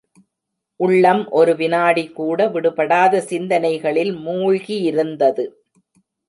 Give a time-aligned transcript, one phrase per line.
[0.79, 5.45] உள்ளம் ஒரு விநாடிகூட விடுபடாத சிந்தனைகளில் மூழ்கியிருந்தது.